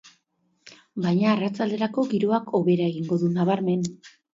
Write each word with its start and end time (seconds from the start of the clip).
Baina 1.03 1.29
arratsalderako 1.35 2.09
giroak 2.17 2.53
hobera 2.61 2.93
egingo 2.97 3.23
du 3.27 3.35
nabarmen. 3.41 3.91